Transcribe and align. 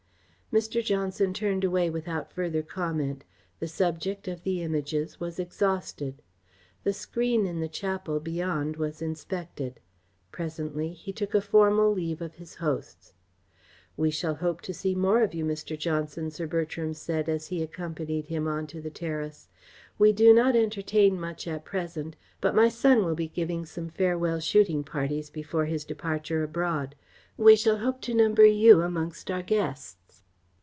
Mr. 0.51 0.83
Johnson 0.83 1.33
turned 1.33 1.63
away 1.63 1.89
without 1.89 2.29
further 2.29 2.61
comment. 2.61 3.23
The 3.61 3.69
subject 3.69 4.27
of 4.27 4.43
the 4.43 4.61
Images 4.61 5.17
was 5.17 5.39
exhausted. 5.39 6.21
The 6.83 6.91
screen 6.91 7.45
in 7.45 7.61
the 7.61 7.69
chapel 7.69 8.19
beyond 8.19 8.75
was 8.75 9.01
inspected. 9.01 9.79
Presently 10.33 10.91
he 10.91 11.13
took 11.13 11.33
a 11.33 11.39
formal 11.39 11.93
leave 11.93 12.21
of 12.21 12.35
his 12.35 12.55
hosts. 12.55 13.13
"We 13.95 14.11
shall 14.11 14.35
hope 14.43 14.59
to 14.63 14.73
see 14.73 14.93
more 14.93 15.21
of 15.23 15.33
you, 15.33 15.45
Mr. 15.45 15.79
Johnson," 15.79 16.29
Sir 16.31 16.47
Bertram 16.47 16.93
said, 16.95 17.29
as 17.29 17.47
he 17.47 17.63
accompanied 17.63 18.25
him 18.25 18.45
on 18.45 18.67
to 18.67 18.81
the 18.81 18.91
terrace. 18.91 19.47
"We 19.97 20.11
do 20.11 20.33
not 20.33 20.53
entertain 20.57 21.17
much 21.17 21.47
at 21.47 21.63
present, 21.63 22.17
but 22.41 22.53
my 22.53 22.67
son 22.67 23.05
will 23.05 23.15
be 23.15 23.29
giving 23.29 23.65
some 23.65 23.87
farewell 23.87 24.41
shooting 24.41 24.83
parties 24.83 25.29
before 25.29 25.67
his 25.67 25.85
departure 25.85 26.43
abroad. 26.43 26.93
We 27.37 27.55
shall 27.55 27.77
hope 27.77 28.01
to 28.01 28.13
number 28.13 28.45
you 28.45 28.81
amongst 28.81 29.31
our 29.31 29.43
guests." 29.43 29.99